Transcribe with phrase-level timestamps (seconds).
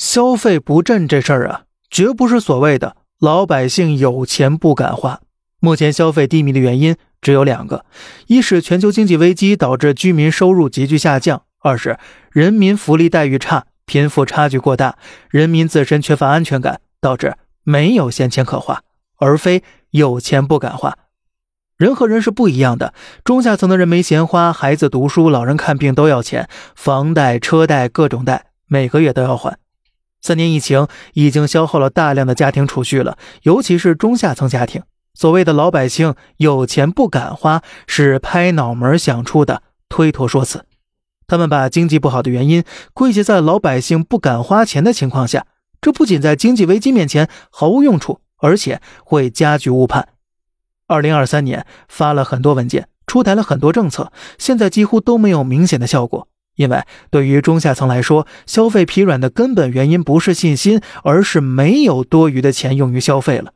[0.00, 5.20] 消费不振这事儿啊，绝不是所谓的老百姓有钱不敢花。
[5.60, 7.84] 目前消费低迷的原因只有两个：
[8.26, 11.98] 一是全球经济危机导致居民收入急剧下降；二是
[12.30, 14.96] 人民福利待遇差，贫富差距过大，
[15.28, 18.82] 人民自身缺乏安全感，导致没有闲钱可花，
[19.18, 20.96] 而非有钱不敢花。
[21.76, 29.58] 人和人是不一样的，中下层的人没钱花，孩子读书、老人看病都要钱，房贷、车贷各种贷，每个月都要还。
[30.20, 34.82] 三年疫情已经消耗了大量的家庭储蓄了，尤其是中下层家庭。
[35.14, 40.64] 所谓的老百姓有钱不敢花，是拍脑门想出的推脱说辞。
[41.26, 45.46] 他们把经济不好的原因归结在老百姓不敢花钱的情况下，
[45.80, 50.08] 这不仅在经济危机面前毫无用处，而且会加剧误判。
[50.86, 56.26] 二零二三年发了很多文件，出台了很多政策，现在几乎都没有明显的效果。
[56.56, 63.52] 因为对于中下层来说，消费疲软的根本原因不是信心，而是没有多余的钱用于消费了。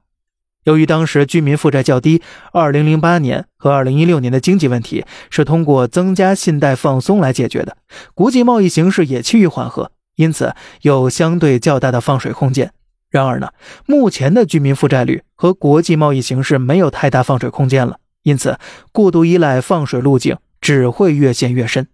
[0.64, 2.22] 由于当时居民负债较低
[2.54, 7.76] ，2008年和2016年的经济问题是通过增加信贷放松来解决的，
[8.14, 12.72] 国际贸易形势也趋于缓和，因此有相对较大的放水空间。
[13.10, 13.50] 然而呢，
[13.84, 18.58] 目前的居民负债率和国际贸易形势没有太大放水空间了，因此
[18.90, 21.86] 过度依赖放水路径只会越陷越深。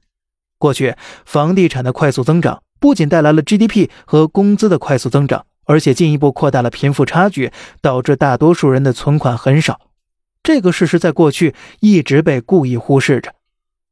[0.60, 0.94] 过去，
[1.24, 9.80] 房地产的快速增长不仅带来了 GDP 和工资的快速增长，而且进一步扩大了贫富差距，导致大多数人的存款很少。
[10.42, 13.32] 这个事实在过去一直被故意忽视着。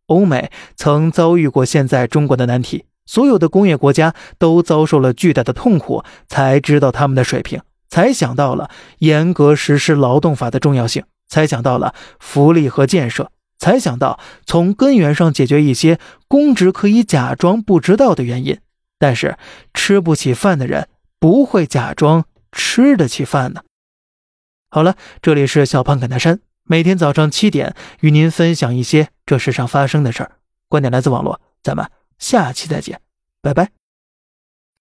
[0.09, 13.31] 欧美曾遭遇过现在中国的难题，所有的工业国家都遭受了巨大的痛苦，才知道他们的水平，才想到了严格实施劳动法的重要性，才想到了福利和建设。
[13.59, 18.59] 才想到从根源上解决一些公职可以假装不知道的原因，
[18.99, 19.37] 但是
[19.75, 23.63] 吃不起饭的人不会假装吃得起饭呢。
[24.71, 30.33] 好了，这里是小胖侃大山，每天早上七点与您分享一些这世上发生的事儿，
[30.69, 33.01] 观点来自网络，咱们下期再见，
[33.41, 33.78] 拜拜。